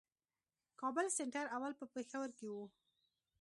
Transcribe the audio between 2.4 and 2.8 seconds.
وو.